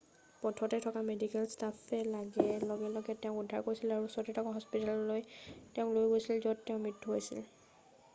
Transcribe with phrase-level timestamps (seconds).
[0.41, 2.47] পথতে থকা মেডিকেল ষ্টাফে লগে
[2.95, 5.23] লগে তেওঁক উদ্ধাৰ কৰিছিল আৰু ওচৰতে থকা এখন হস্পিতাললৈ
[5.77, 7.45] তেওঁক লৈ গৈছিল য'ত পাছত তেওঁৰ মৃত্যু হৈছিল